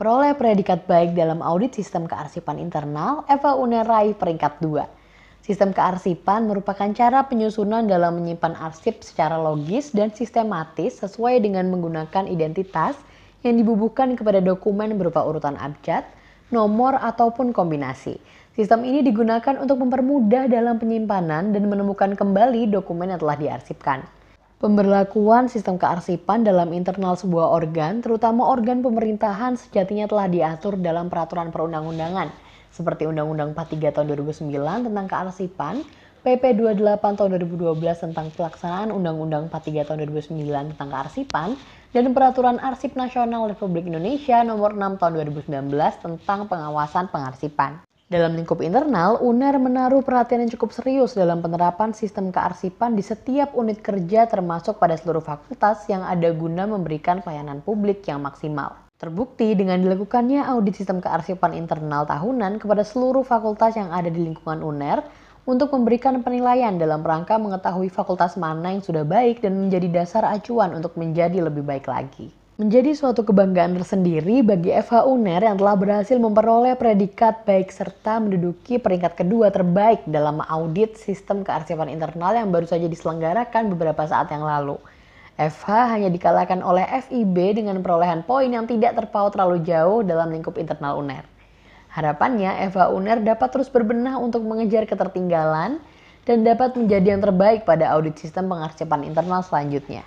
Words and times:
Peroleh 0.00 0.32
predikat 0.32 0.88
baik 0.88 1.12
dalam 1.12 1.44
audit 1.44 1.76
sistem 1.76 2.08
kearsipan 2.08 2.56
internal, 2.56 3.20
Eva 3.28 3.52
Uner 3.52 3.84
raih 3.84 4.16
peringkat 4.16 4.56
2. 4.64 4.80
Sistem 5.44 5.76
kearsipan 5.76 6.48
merupakan 6.48 6.88
cara 6.96 7.28
penyusunan 7.28 7.84
dalam 7.84 8.16
menyimpan 8.16 8.56
arsip 8.64 9.04
secara 9.04 9.36
logis 9.36 9.92
dan 9.92 10.08
sistematis 10.08 11.04
sesuai 11.04 11.44
dengan 11.44 11.68
menggunakan 11.68 12.32
identitas 12.32 12.96
yang 13.44 13.60
dibubuhkan 13.60 14.16
kepada 14.16 14.40
dokumen 14.40 14.96
berupa 14.96 15.20
urutan 15.20 15.60
abjad, 15.60 16.08
nomor, 16.48 16.96
ataupun 16.96 17.52
kombinasi. 17.52 18.16
Sistem 18.56 18.88
ini 18.88 19.04
digunakan 19.04 19.60
untuk 19.60 19.84
mempermudah 19.84 20.48
dalam 20.48 20.80
penyimpanan 20.80 21.52
dan 21.52 21.68
menemukan 21.68 22.16
kembali 22.16 22.72
dokumen 22.72 23.12
yang 23.12 23.20
telah 23.20 23.36
diarsipkan. 23.36 24.19
Pemberlakuan 24.60 25.48
sistem 25.48 25.80
kearsipan 25.80 26.44
dalam 26.44 26.76
internal 26.76 27.16
sebuah 27.16 27.48
organ, 27.48 28.04
terutama 28.04 28.44
organ 28.44 28.84
pemerintahan, 28.84 29.56
sejatinya 29.56 30.04
telah 30.04 30.28
diatur 30.28 30.76
dalam 30.76 31.08
peraturan 31.08 31.48
perundang-undangan, 31.48 32.28
seperti 32.68 33.08
Undang-Undang 33.08 33.56
43 33.56 33.88
tahun 33.88 34.06
2009 34.12 34.84
tentang 34.84 35.06
kearsipan, 35.08 35.80
PP 36.20 36.60
28 36.76 36.76
tahun 36.92 37.28
2012 37.40 38.04
tentang 38.04 38.28
pelaksanaan 38.36 38.92
Undang-Undang 38.92 39.48
43 39.48 39.88
tahun 39.88 39.98
2009 40.12 40.76
tentang 40.76 40.88
kearsipan, 40.92 41.56
dan 41.96 42.12
Peraturan 42.12 42.60
Arsip 42.60 42.92
Nasional 43.00 43.48
Republik 43.48 43.88
Indonesia 43.88 44.44
Nomor 44.44 44.76
6 44.76 45.00
tahun 45.00 45.24
2019 45.40 45.72
tentang 46.04 46.44
pengawasan 46.52 47.08
pengarsipan. 47.08 47.80
Dalam 48.10 48.34
lingkup 48.34 48.58
internal, 48.58 49.22
UNER 49.22 49.62
menaruh 49.62 50.02
perhatian 50.02 50.42
yang 50.42 50.50
cukup 50.50 50.74
serius 50.74 51.14
dalam 51.14 51.38
penerapan 51.38 51.94
sistem 51.94 52.34
kearsipan 52.34 52.98
di 52.98 53.06
setiap 53.06 53.54
unit 53.54 53.78
kerja 53.86 54.26
termasuk 54.26 54.82
pada 54.82 54.98
seluruh 54.98 55.22
fakultas 55.22 55.86
yang 55.86 56.02
ada 56.02 56.34
guna 56.34 56.66
memberikan 56.66 57.22
pelayanan 57.22 57.62
publik 57.62 58.02
yang 58.10 58.18
maksimal. 58.18 58.74
Terbukti 58.98 59.54
dengan 59.54 59.78
dilakukannya 59.78 60.42
audit 60.42 60.74
sistem 60.74 60.98
kearsipan 60.98 61.54
internal 61.54 62.02
tahunan 62.02 62.58
kepada 62.58 62.82
seluruh 62.82 63.22
fakultas 63.22 63.78
yang 63.78 63.94
ada 63.94 64.10
di 64.10 64.26
lingkungan 64.26 64.58
UNER 64.58 65.06
untuk 65.46 65.70
memberikan 65.70 66.18
penilaian 66.26 66.82
dalam 66.82 67.06
rangka 67.06 67.38
mengetahui 67.38 67.94
fakultas 67.94 68.34
mana 68.34 68.74
yang 68.74 68.82
sudah 68.82 69.06
baik 69.06 69.38
dan 69.38 69.54
menjadi 69.54 69.86
dasar 69.86 70.26
acuan 70.26 70.74
untuk 70.74 70.98
menjadi 70.98 71.46
lebih 71.46 71.62
baik 71.62 71.86
lagi 71.86 72.34
menjadi 72.60 72.92
suatu 72.92 73.24
kebanggaan 73.24 73.72
tersendiri 73.80 74.44
bagi 74.44 74.68
FH 74.68 75.08
UNER 75.08 75.48
yang 75.48 75.56
telah 75.56 75.80
berhasil 75.80 76.20
memperoleh 76.20 76.76
predikat 76.76 77.48
baik 77.48 77.72
serta 77.72 78.20
menduduki 78.20 78.76
peringkat 78.76 79.16
kedua 79.16 79.48
terbaik 79.48 80.04
dalam 80.04 80.44
audit 80.44 80.92
sistem 81.00 81.40
kearsipan 81.40 81.88
internal 81.88 82.36
yang 82.36 82.52
baru 82.52 82.68
saja 82.68 82.84
diselenggarakan 82.84 83.72
beberapa 83.72 84.04
saat 84.04 84.28
yang 84.28 84.44
lalu. 84.44 84.76
FH 85.40 85.72
hanya 85.88 86.12
dikalahkan 86.12 86.60
oleh 86.60 86.84
FIB 87.00 87.64
dengan 87.64 87.80
perolehan 87.80 88.28
poin 88.28 88.52
yang 88.52 88.68
tidak 88.68 88.92
terpaut 88.92 89.32
terlalu 89.32 89.64
jauh 89.64 90.04
dalam 90.04 90.28
lingkup 90.28 90.60
internal 90.60 91.00
UNER. 91.00 91.24
Harapannya 91.96 92.60
FH 92.68 92.92
UNER 92.92 93.24
dapat 93.24 93.56
terus 93.56 93.72
berbenah 93.72 94.20
untuk 94.20 94.44
mengejar 94.44 94.84
ketertinggalan 94.84 95.80
dan 96.28 96.44
dapat 96.44 96.76
menjadi 96.76 97.16
yang 97.16 97.24
terbaik 97.24 97.64
pada 97.64 97.88
audit 97.96 98.20
sistem 98.20 98.52
pengarsipan 98.52 99.00
internal 99.08 99.40
selanjutnya. 99.40 100.04